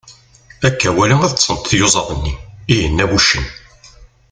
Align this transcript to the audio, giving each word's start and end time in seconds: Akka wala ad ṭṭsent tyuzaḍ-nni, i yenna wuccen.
Akka 0.67 0.89
wala 0.95 1.15
ad 1.23 1.31
ṭṭsent 1.33 1.63
tyuzaḍ-nni, 1.69 2.33
i 2.71 2.73
yenna 2.79 3.05
wuccen. 3.09 3.45